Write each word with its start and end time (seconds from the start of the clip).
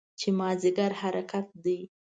چې 0.19 0.27
مازدیګر 0.39 0.91
حرکت 1.01 1.47
دی. 1.63 1.79